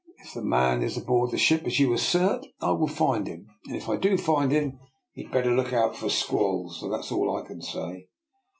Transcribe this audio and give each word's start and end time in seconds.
"If 0.25 0.33
the 0.33 0.41
man 0.41 0.81
is 0.81 0.97
aboard 0.97 1.29
the 1.29 1.37
ship, 1.37 1.61
as 1.65 1.79
you 1.79 1.93
assert, 1.93 2.47
I 2.59 2.71
will 2.71 2.87
find 2.87 3.27
him, 3.27 3.45
and 3.67 3.75
if 3.75 3.87
I 3.87 3.97
do 3.97 4.17
find 4.17 4.51
him 4.51 4.79
he 5.13 5.21
had 5.25 5.31
better 5.31 5.51
look 5.55 5.73
out 5.73 5.95
for 5.95 6.09
squalls— 6.09 6.83
that's 6.91 7.11
all 7.11 7.37
I 7.39 7.45
can 7.45 7.61
say." 7.61 8.07